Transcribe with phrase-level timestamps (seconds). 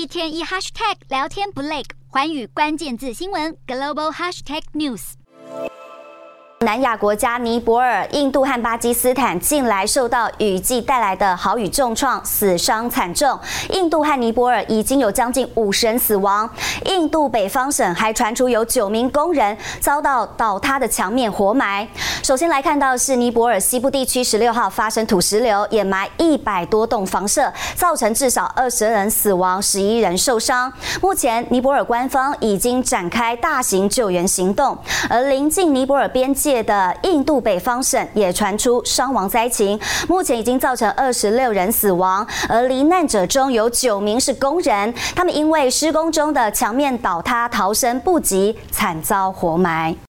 [0.00, 5.12] 一天一 hashtag 聊天不累，环宇关键字新闻 global hashtag news。
[6.62, 13.38] 南亚国家尼泊尔、印度和巴基斯坦近来受到雨季带来的豪雨重创，死伤惨重。
[13.70, 16.48] 印度和尼泊尔已经有将近五十人死亡。
[16.84, 21.88] 印度北方省还传出有九名工人遭到倒塌的墙面活埋。
[22.30, 30.72] 首先来看到是尼泊尔西部地区十六号发生土石流，掩埋一百多栋房舍，造成至少二十人死亡，十一人受伤。
[31.02, 36.62] 目前尼泊尔官方已经展开大型救援行动，而临近尼泊尔边界。
[36.62, 39.76] 的印度北方省也传出伤亡灾情，
[40.08, 49.96] 目前已经造成二十六人死亡，而罹难者中有九名是工人，他们因为施工中的墙面倒塌逃生不及，惨遭活埋。